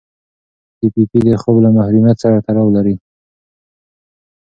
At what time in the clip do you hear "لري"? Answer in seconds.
2.75-2.95